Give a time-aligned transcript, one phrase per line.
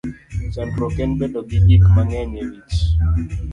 [0.53, 2.77] Chandruok en bedo gi gik mang'eny e wich.